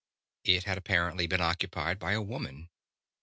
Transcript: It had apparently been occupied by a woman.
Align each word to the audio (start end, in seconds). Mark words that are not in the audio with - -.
It 0.43 0.63
had 0.63 0.79
apparently 0.79 1.27
been 1.27 1.41
occupied 1.41 1.99
by 1.99 2.13
a 2.13 2.23
woman. 2.23 2.69